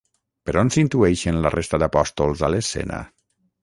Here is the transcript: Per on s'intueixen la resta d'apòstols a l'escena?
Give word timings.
Per 0.49 0.55
on 0.61 0.71
s'intueixen 0.75 1.39
la 1.45 1.53
resta 1.59 1.83
d'apòstols 1.87 2.47
a 2.49 2.53
l'escena? 2.57 3.09